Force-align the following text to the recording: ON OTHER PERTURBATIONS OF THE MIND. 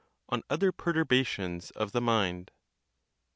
ON 0.29 0.41
OTHER 0.49 0.71
PERTURBATIONS 0.71 1.69
OF 1.75 1.91
THE 1.91 2.01
MIND. 2.01 2.49